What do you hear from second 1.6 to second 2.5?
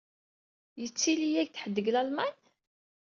ḥedd deg Lalman?